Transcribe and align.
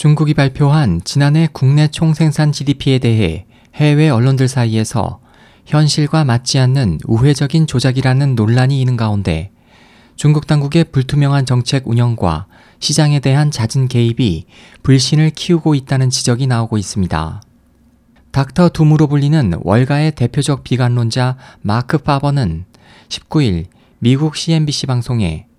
중국이 0.00 0.32
발표한 0.32 1.02
지난해 1.04 1.46
국내 1.52 1.86
총생산 1.86 2.52
GDP에 2.52 3.00
대해 3.00 3.44
해외 3.74 4.08
언론들 4.08 4.48
사이에서 4.48 5.20
현실과 5.66 6.24
맞지 6.24 6.58
않는 6.58 7.00
우회적인 7.04 7.66
조작이라는 7.66 8.34
논란이 8.34 8.80
있는 8.80 8.96
가운데 8.96 9.50
중국 10.16 10.46
당국의 10.46 10.84
불투명한 10.84 11.44
정책 11.44 11.86
운영과 11.86 12.46
시장에 12.78 13.20
대한 13.20 13.50
잦은 13.50 13.88
개입이 13.88 14.46
불신을 14.82 15.32
키우고 15.32 15.74
있다는 15.74 16.08
지적이 16.08 16.46
나오고 16.46 16.78
있습니다. 16.78 17.42
닥터 18.30 18.70
둠으로 18.70 19.06
불리는 19.06 19.52
월가의 19.60 20.12
대표적 20.12 20.64
비관론자 20.64 21.36
마크 21.60 21.98
파버는 21.98 22.64
19일 23.10 23.66
미국 23.98 24.34
CNBC 24.34 24.86
방송에 24.86 25.49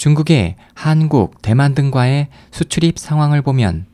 중국의 0.00 0.56
한국, 0.72 1.42
대만 1.42 1.74
등과의 1.74 2.28
수출입 2.52 2.98
상황을 2.98 3.42
보면 3.42 3.84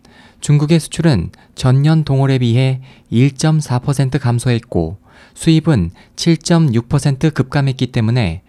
중국의 0.41 0.79
수출은 0.79 1.33
전년 1.57 2.05
동월에 2.05 2.39
비해 2.39 2.81
1.4% 3.11 4.21
감소했고 4.21 4.99
수입은 5.35 5.91
7.6% 6.15 7.35
급감했기 7.35 7.89
때문에 7.89 8.43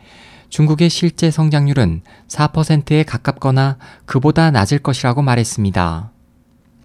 중국의 0.50 0.92
실제 0.92 1.32
성장률은 1.32 2.04
4%에 2.28 3.02
가깝거나 3.02 3.80
그보다 4.06 4.52
낮을 4.52 4.78
것이라고 4.78 5.24
말했습니다. 5.24 6.12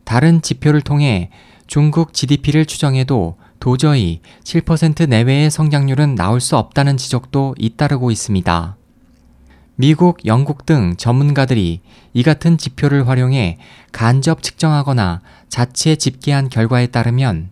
다른 0.05 0.41
지표를 0.41 0.81
통해 0.81 1.29
중국 1.67 2.15
GDP를 2.15 2.65
추정해도 2.65 3.37
도저히 3.61 4.23
7% 4.45 5.07
내외의 5.07 5.51
성장률은 5.51 6.15
나올 6.15 6.41
수 6.41 6.57
없다는 6.57 6.97
지적도 6.97 7.55
잇따르고 7.59 8.11
있습니다. 8.11 8.79
미국, 9.83 10.27
영국 10.27 10.65
등 10.65 10.95
전문가들이 10.97 11.81
이 12.13 12.23
같은 12.23 12.57
지표를 12.57 13.09
활용해 13.09 13.59
간접 13.91 14.41
측정하거나 14.41 15.23
자체 15.49 15.97
집계한 15.97 16.51
결과에 16.51 16.87
따르면 16.87 17.51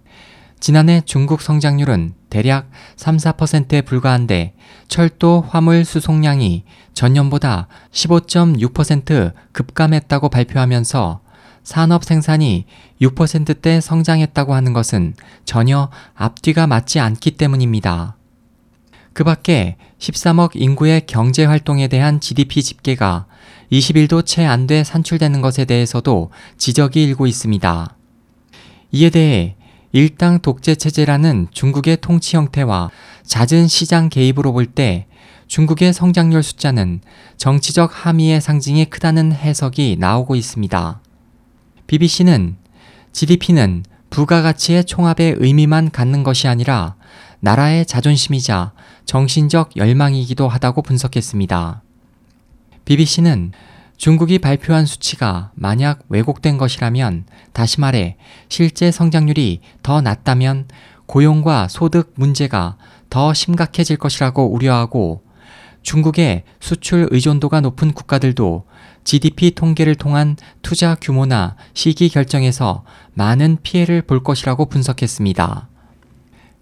지난해 0.61 1.03
중국 1.05 1.41
성장률은 1.41 2.14
대략 2.31 2.70
3, 2.95 3.17
4%에 3.17 3.83
불과한데 3.83 4.55
철도 4.87 5.45
화물 5.48 5.84
수송량이 5.84 6.62
전년보다 6.95 7.67
15.6% 7.91 9.33
급감했다고 9.50 10.28
발표하면서 10.28 11.22
산업 11.65 12.05
생산이 12.05 12.65
6%대 13.03 13.81
성장했다고 13.81 14.55
하는 14.55 14.72
것은 14.72 15.15
전혀 15.44 15.91
앞뒤가 16.15 16.69
맞지 16.69 17.00
않기 17.00 17.33
때문입니다. 17.33 18.15
그 19.12 19.25
밖에 19.25 19.77
13억 20.01 20.53
인구의 20.55 21.03
경제 21.06 21.45
활동에 21.45 21.87
대한 21.87 22.20
GDP 22.20 22.62
집계가 22.62 23.27
20일도 23.70 24.25
채 24.27 24.45
안 24.45 24.67
돼 24.67 24.83
산출되는 24.83 25.41
것에 25.43 25.65
대해서도 25.65 26.31
지적이 26.56 27.05
일고 27.05 27.27
있습니다. 27.27 27.97
이에 28.93 29.11
대해 29.11 29.56
일당 29.93 30.41
독재 30.41 30.75
체제라는 30.77 31.48
중국의 31.53 31.98
통치 32.01 32.37
형태와 32.37 32.91
잦은 33.25 33.69
시장 33.69 34.09
개입으로 34.09 34.53
볼 34.53 34.67
때 34.67 35.06
중국의 35.48 35.93
성장률 35.93 36.43
숫자는 36.43 37.01
정치적 37.37 37.91
함의의 37.93 38.41
상징이 38.41 38.84
크다는 38.87 39.33
해석이 39.33 39.97
나오고 39.98 40.37
있습니다. 40.37 41.01
BBC는 41.89 42.56
GDP는 43.12 43.84
부가가치의 44.11 44.84
총합의 44.84 45.37
의미만 45.39 45.91
갖는 45.91 46.23
것이 46.23 46.47
아니라 46.47 46.95
나라의 47.41 47.86
자존심이자 47.86 48.72
정신적 49.05 49.77
열망이기도 49.77 50.48
하다고 50.48 50.83
분석했습니다. 50.83 51.82
BBC는 52.84 53.52
중국이 53.97 54.38
발표한 54.38 54.86
수치가 54.86 55.50
만약 55.55 56.00
왜곡된 56.08 56.56
것이라면 56.58 57.27
다시 57.52 57.80
말해 57.80 58.16
실제 58.48 58.91
성장률이 58.91 59.60
더 59.82 60.00
낮다면 60.00 60.69
고용과 61.06 61.69
소득 61.69 62.12
문제가 62.14 62.77
더 63.10 63.34
심각해질 63.34 63.97
것이라고 63.97 64.53
우려하고 64.53 65.22
중국의 65.82 66.44
수출 66.60 67.09
의존도가 67.10 67.60
높은 67.60 67.92
국가들도 67.92 68.65
GDP 69.04 69.53
통계를 69.53 69.94
통한 69.94 70.36
투자 70.62 70.94
규모나 70.94 71.56
시기 71.75 72.09
결정에서 72.10 72.84
많은 73.15 73.59
피해를 73.62 74.03
볼 74.03 74.22
것이라고 74.22 74.66
분석했습니다. 74.66 75.69